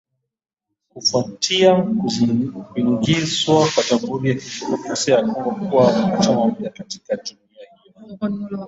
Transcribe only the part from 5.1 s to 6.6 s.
ya Kongo kuwa mwanachama